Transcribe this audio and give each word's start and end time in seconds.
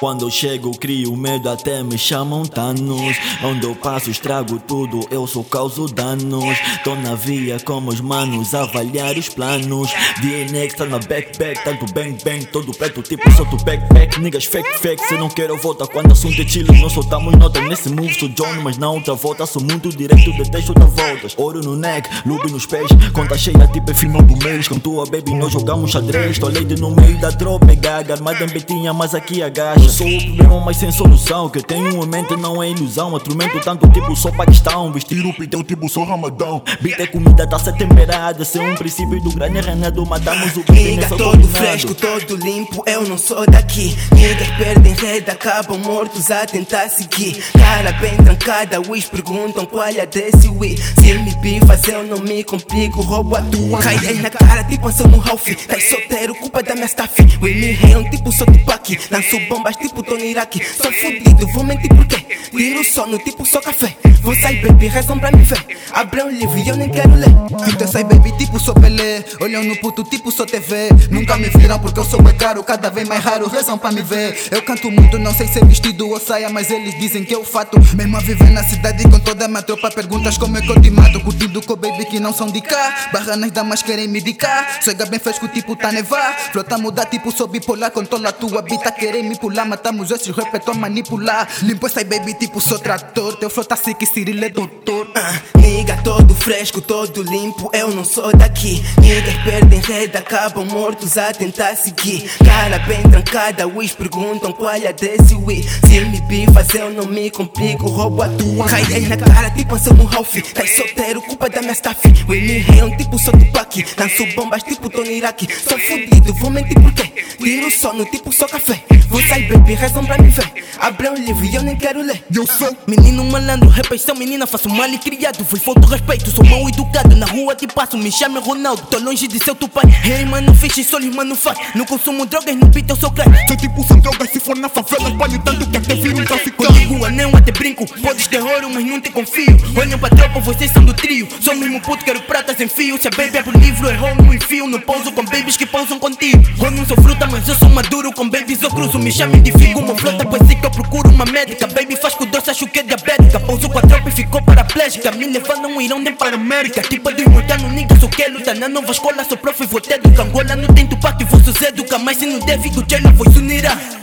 Quando 0.00 0.24
eu 0.24 0.30
chego, 0.30 0.70
crio 0.78 1.16
medo, 1.16 1.50
até 1.50 1.82
me 1.82 1.98
chamam 1.98 2.44
Thanos. 2.44 3.16
Onde 3.42 3.66
eu 3.66 3.74
passo, 3.74 4.08
estrago 4.08 4.60
tudo, 4.60 5.00
eu 5.10 5.26
sou 5.26 5.42
causo 5.42 5.86
danos. 5.86 6.56
Tô 6.84 6.94
na 6.94 7.16
via 7.16 7.58
com 7.58 7.84
os 7.84 8.00
manos, 8.00 8.54
avaliar 8.54 9.18
os 9.18 9.28
planos. 9.28 9.90
DNA 10.20 10.68
tá 10.76 10.84
na 10.86 11.00
backpack, 11.00 11.64
tanto 11.64 11.92
bang 11.92 12.16
bang, 12.24 12.46
todo 12.46 12.72
preto, 12.72 13.02
tipo 13.02 13.28
solto 13.32 13.56
backpack. 13.64 14.20
Niggas 14.20 14.44
fake 14.44 14.78
fake, 14.78 15.04
se 15.04 15.16
não 15.16 15.28
quero 15.28 15.56
volta. 15.56 15.84
Quando 15.84 16.12
assunto 16.12 16.40
é 16.40 16.46
chile, 16.46 16.80
não 16.80 16.88
soltamos 16.88 17.34
nota 17.34 17.60
nesse 17.60 17.88
move. 17.88 18.14
Sou 18.14 18.28
John, 18.28 18.62
mas 18.62 18.78
na 18.78 18.88
outra 18.88 19.14
volta, 19.14 19.46
sou 19.46 19.60
muito 19.60 19.88
direto, 19.88 20.32
detesto 20.32 20.74
da 20.74 20.86
voltas. 20.86 21.34
Ouro 21.36 21.60
no 21.60 21.74
neck, 21.74 22.08
lube 22.24 22.52
nos 22.52 22.66
pés, 22.66 22.88
conta 23.12 23.36
cheia, 23.36 23.66
tipo 23.66 23.90
é 23.90 23.94
final 23.94 24.22
do 24.22 24.36
mês. 24.44 24.68
Com 24.68 24.78
tua 24.78 25.06
baby, 25.06 25.34
nós 25.34 25.52
jogamos 25.52 25.90
xadrez. 25.90 26.38
Tô 26.38 26.46
lady 26.46 26.80
no 26.80 26.92
meio 26.92 27.18
da 27.20 27.30
droga, 27.30 27.74
gaga, 27.74 28.14
armada 28.14 28.44
em 28.44 28.48
betinha, 28.48 28.94
mas 28.94 29.12
aqui 29.12 29.42
agacha. 29.58 29.84
Eu 29.84 29.88
sou 29.88 30.06
o 30.06 30.24
problema, 30.24 30.60
mas 30.60 30.76
sem 30.76 30.92
solução. 30.92 31.48
Que 31.48 31.58
eu 31.58 31.62
tenho 31.62 32.04
em 32.04 32.08
mente 32.08 32.36
não 32.36 32.62
é 32.62 32.70
ilusão. 32.70 33.14
Atormento 33.16 33.60
tanto 33.60 33.88
tipo 33.88 34.14
só 34.16 34.30
Paquistão. 34.30 34.92
Vestir 34.92 35.24
o 35.24 35.32
pitão 35.32 35.62
tipo 35.62 35.88
só 35.88 36.04
Ramadão. 36.04 36.62
Beat 36.80 37.00
é 37.00 37.06
comida, 37.06 37.46
tá 37.46 37.58
ser 37.58 37.74
temperada. 37.74 38.44
Ser 38.44 38.60
um 38.60 38.74
princípio 38.74 39.20
do 39.20 39.30
grande 39.32 39.60
renado. 39.60 40.04
Matamos 40.06 40.56
o 40.56 40.64
Nigga 40.72 41.08
todo 41.08 41.48
fresco, 41.48 41.94
todo 41.94 42.36
limpo, 42.36 42.82
eu 42.86 43.02
não 43.02 43.18
sou 43.18 43.44
daqui. 43.50 43.96
Niggas 44.12 44.48
perdem 44.56 44.94
rede, 44.94 45.30
acabam 45.30 45.78
mortos 45.78 46.30
a 46.30 46.46
tentar 46.46 46.88
seguir. 46.88 47.42
Cara 47.52 47.92
bem 47.92 48.16
trancada, 48.16 48.80
os 48.80 49.04
perguntam 49.06 49.66
qual 49.66 49.84
é 49.86 50.06
desse 50.06 50.48
Wii. 50.48 50.76
Se 50.76 51.14
me 51.14 51.34
bifas, 51.36 51.86
eu 51.88 52.04
não 52.04 52.18
me 52.18 52.44
complico, 52.44 53.02
roubo 53.02 53.36
a 53.36 53.42
tua. 53.42 53.78
Caí 53.80 54.14
na 54.20 54.30
cara, 54.30 54.64
tipo 54.64 54.88
Anselmo 54.88 55.18
Ralph. 55.18 55.48
Tá 55.66 55.78
solteiro, 55.80 56.34
culpa 56.34 56.62
da 56.62 56.74
minha 56.74 56.86
staff. 56.86 57.20
We 57.42 57.54
me 57.54 57.72
rei, 57.72 58.08
tipo 58.10 58.32
sou 58.32 58.46
tipo 58.46 58.67
aqui. 58.88 58.98
Lanço 59.10 59.38
bombas 59.48 59.76
tipo 59.76 60.02
Tony 60.02 60.30
Iraqui. 60.30 60.64
Sou 60.64 60.90
fudido, 60.92 61.46
vou 61.52 61.64
mentir 61.64 61.88
por 61.88 62.06
quê? 62.06 62.24
Tiro 62.50 62.84
sono, 62.84 63.18
tipo 63.18 63.44
só 63.44 63.60
café. 63.60 63.94
Vou 64.22 64.34
sair, 64.34 64.60
baby, 64.66 64.86
rezam 64.88 65.18
pra 65.18 65.30
me 65.30 65.42
ver. 65.42 65.64
Abre 65.92 66.22
um 66.22 66.30
livro 66.30 66.58
e 66.58 66.68
eu 66.68 66.76
nem 66.76 66.88
quero 66.88 67.14
ler. 67.14 67.28
Então 67.68 67.86
sai 67.86 68.04
baby 68.04 68.32
tipo 68.38 68.58
sou 68.60 68.74
Pelé 68.74 69.24
Olham 69.40 69.64
no 69.64 69.76
puto 69.76 70.04
tipo 70.04 70.30
sou 70.30 70.46
TV 70.46 70.88
Nunca 71.10 71.36
me 71.36 71.48
viram 71.48 71.78
porque 71.78 71.98
eu 71.98 72.04
sou 72.04 72.20
é 72.28 72.32
caro 72.32 72.62
Cada 72.62 72.90
vez 72.90 73.06
mais 73.08 73.22
raro, 73.22 73.48
rezam 73.48 73.78
pra 73.78 73.90
me 73.90 74.02
ver 74.02 74.36
Eu 74.50 74.62
canto 74.62 74.90
muito, 74.90 75.18
não 75.18 75.34
sei 75.34 75.48
se 75.48 75.58
é 75.58 75.64
vestido 75.64 76.08
ou 76.08 76.20
saia 76.20 76.48
Mas 76.50 76.70
eles 76.70 76.98
dizem 76.98 77.24
que 77.24 77.34
eu 77.34 77.44
fato 77.44 77.78
Mesmo 77.94 78.16
a 78.16 78.20
viver 78.20 78.50
na 78.50 78.62
cidade 78.62 79.02
com 79.04 79.18
toda 79.18 79.44
a 79.44 79.48
minha 79.48 79.62
tropa 79.62 79.90
Perguntas 79.90 80.38
como 80.38 80.56
é 80.58 80.60
que 80.60 80.70
eu 80.70 80.80
te 80.80 80.90
mato 80.90 81.20
Curtindo 81.20 81.62
com 81.62 81.76
baby 81.76 82.04
que 82.06 82.20
não 82.20 82.32
são 82.32 82.48
de 82.48 82.60
cá 82.60 83.08
Barranas 83.12 83.50
damas 83.50 83.82
querem 83.82 84.08
me 84.08 84.20
de 84.20 84.34
cá 84.34 84.78
Chega 84.82 85.06
bem 85.06 85.18
fresco 85.18 85.48
tipo 85.48 85.74
tá 85.74 85.90
nevar 85.90 86.36
Flota 86.52 86.78
muda 86.78 87.04
tipo 87.06 87.32
sou 87.32 87.46
bipolar 87.46 87.90
Controla 87.90 88.32
tua 88.32 88.62
bita, 88.78 88.92
querem 88.92 89.24
me 89.24 89.36
pular 89.36 89.66
Matamos 89.66 90.10
esses 90.10 90.34
rap, 90.34 90.54
a 90.54 90.74
manipular 90.74 91.48
Limpo 91.62 91.86
essa 91.86 92.02
baby 92.04 92.34
tipo 92.34 92.60
sou 92.60 92.78
trator 92.78 93.36
Teu 93.36 93.50
flota 93.50 93.76
sick, 93.76 94.04
Cirilo 94.06 94.44
é 94.44 94.48
doutor 94.48 95.10
Ah, 95.14 95.58
Nigga 95.58 96.00
todo 96.02 96.27
fresco, 96.38 96.80
todo 96.80 97.22
limpo, 97.22 97.70
eu 97.72 97.90
não 97.90 98.04
sou 98.04 98.34
daqui. 98.36 98.82
Niggas 99.00 99.34
perdem 99.44 99.80
rede, 99.80 100.16
acabam 100.16 100.64
mortos 100.64 101.16
a 101.18 101.32
tentar 101.32 101.74
seguir. 101.76 102.30
Cara 102.44 102.78
bem 102.80 103.02
trancada, 103.02 103.66
os 103.66 103.92
perguntam 103.92 104.52
qual 104.52 104.74
é 104.74 104.92
desse 104.92 105.34
Wii. 105.34 105.62
Se 105.86 106.00
me 106.00 106.20
bifas, 106.22 106.74
eu 106.74 106.90
não 106.90 107.06
me 107.06 107.30
complico, 107.30 107.88
roubo 107.88 108.22
a 108.22 108.28
tua. 108.28 108.66
Caí 108.66 109.00
na 109.06 109.16
cara, 109.16 109.50
tipo 109.50 109.74
Anselmo 109.74 110.04
Ralph. 110.04 110.34
Tá 110.54 110.66
solteiro, 110.66 111.20
culpa 111.22 111.48
da 111.48 111.60
minha 111.60 111.72
staff. 111.72 112.00
We 112.28 112.40
me 112.40 112.58
rei, 112.58 112.96
tipo 112.96 113.18
sou 113.18 113.34
aqui. 113.58 113.84
Lanço 113.98 114.26
bombas, 114.34 114.62
tipo 114.62 114.88
Tony 114.88 115.18
Iraqui. 115.18 115.48
Sou 115.52 115.78
fudido, 115.78 116.32
vou 116.34 116.50
mentir 116.50 116.80
por 116.80 116.92
quê? 116.92 117.12
Tiro 117.38 117.70
sono, 117.70 118.04
tipo 118.06 118.32
só 118.32 118.46
café. 118.46 118.82
Vou 119.08 119.22
sair, 119.22 119.48
baby, 119.48 119.74
rezam 119.74 120.04
pra 120.04 120.18
me 120.18 120.28
ver. 120.28 120.50
Abre 120.78 121.08
um 121.10 121.14
livro 121.14 121.44
e 121.44 121.54
eu 121.54 121.62
nem 121.62 121.76
quero 121.76 122.02
ler. 122.02 122.22
Eu 122.34 122.46
sou 122.46 122.76
Menino 122.86 123.24
malandro, 123.24 123.68
repetição 123.68 124.14
menina, 124.14 124.46
faço 124.46 124.68
mal 124.68 124.88
e 124.88 124.98
criado. 124.98 125.44
Fui 125.44 125.58
falta 125.58 125.80
de 125.80 126.27
sou 126.30 126.44
mal 126.44 126.68
educado. 126.68 127.16
Na 127.16 127.26
rua 127.26 127.54
te 127.54 127.66
passo, 127.66 127.96
me 127.96 128.10
chame 128.10 128.38
Ronaldo. 128.38 128.82
Tô 128.82 128.98
longe 128.98 129.26
de 129.26 129.38
ser 129.42 129.54
teu 129.54 129.68
pai. 129.68 129.84
Hey, 130.04 130.24
mano, 130.24 130.54
fixe, 130.54 130.84
só 130.84 130.98
lhes 130.98 131.14
mano 131.14 131.34
faz. 131.34 131.58
Não 131.74 131.84
consumo 131.84 132.26
drogas, 132.26 132.54
no 132.56 132.66
beat 132.66 132.88
eu 132.88 132.96
sou 132.96 133.10
crack. 133.10 133.30
Sou 133.46 133.56
tipo 133.56 133.86
sou 133.86 134.00
drogas 134.00 134.30
Se 134.30 134.40
for 134.40 134.56
na 134.56 134.68
favela 134.68 135.08
espalho 135.08 135.38
tanto 135.40 135.68
que 135.68 135.76
até 135.76 135.94
viro 135.94 136.20
um 136.20 136.24
traficante 136.24 136.68
Contigo 136.88 137.04
anel 137.04 137.30
até 137.36 137.52
brinco, 137.52 137.86
podes 138.00 138.26
ter 138.26 138.42
ouro, 138.42 138.70
mas 138.70 138.84
não 138.84 139.00
te 139.00 139.10
confio. 139.10 139.56
Olham 139.76 139.98
pra 139.98 140.08
tropa, 140.10 140.40
vocês 140.40 140.72
são 140.72 140.84
do 140.84 140.94
trio. 140.94 141.28
Sou 141.40 141.54
mesmo 141.54 141.80
puto, 141.80 142.04
quero 142.04 142.20
pratas 142.22 142.60
em 142.60 142.68
fio. 142.68 143.00
Se 143.00 143.08
a 143.08 143.10
baby 143.10 143.38
abre 143.38 143.56
o 143.56 143.60
livro, 143.60 143.88
errou 143.88 144.14
no 144.16 144.34
enfio. 144.34 144.66
Não 144.66 144.80
pouso 144.80 145.12
com 145.12 145.24
babies 145.24 145.56
que 145.56 145.66
pousam 145.66 145.98
contigo. 145.98 146.42
Eu 146.62 146.70
não 146.70 146.86
sou 146.86 146.96
fruta, 146.96 147.26
mas 147.26 147.48
eu 147.48 147.54
sou 147.54 147.68
maduro. 147.68 148.12
Com 148.12 148.28
babies 148.28 148.62
eu 148.62 148.70
cruzo, 148.70 148.98
me 148.98 149.12
chamem 149.12 149.42
de 149.42 149.52
figo. 149.52 149.80
Uma 149.80 149.96
flota, 149.96 150.24
pois 150.24 150.50
é 150.50 150.54
que 150.54 150.66
eu 150.66 150.70
procuro 150.70 151.10
uma 151.10 151.24
médica. 151.26 151.66
Baby 151.66 151.96
faz 151.96 152.14
com 152.14 152.26
doce, 152.26 152.50
acho 152.50 152.66
que 152.66 152.80
é 152.80 152.82
diabética. 152.82 153.38
Pouso 153.40 153.68
com 153.68 153.78
a 153.78 153.82
tropa 153.82 154.08
e 154.08 154.12
ficou 154.12 154.42
paraplégica. 154.42 155.10
Me 155.12 155.26
levando 155.26 155.68
um 155.68 155.80
irão 155.80 155.98
nem 155.98 156.14
para 156.18 156.34
América. 156.34 156.82
Tipo 156.82 157.12
de 157.12 157.26
mortano, 157.28 157.70
nigga, 157.70 157.98
sou 157.98 158.08
que 158.08 158.26
luta. 158.28 158.52
Na 158.54 158.68
nova 158.68 158.90
escola, 158.90 159.24
sou 159.24 159.38
prof 159.38 159.62
e 159.62 159.66
vou 159.66 159.80
ter 159.80 159.98
do 160.00 160.20
Angola. 160.20 160.56
Não 160.56 160.74
tem 160.74 160.86
tupac, 160.86 161.22
vou 161.24 161.40
educa. 161.66 161.98
Mas 161.98 162.18
se 162.18 162.26
não 162.26 162.40
der, 162.40 162.60
fico 162.60 162.84
jail, 162.88 163.12
vou 163.14 163.32
sunirá. 163.32 163.97